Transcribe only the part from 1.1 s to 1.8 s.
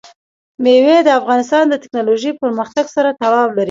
افغانستان د